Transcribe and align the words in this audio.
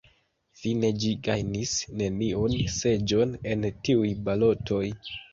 Fine 0.59 0.87
ĝi 1.01 1.09
gajnis 1.25 1.73
neniun 1.99 2.55
seĝon 2.75 3.35
en 3.51 3.67
tiuj 3.83 4.09
balotoj. 4.31 4.81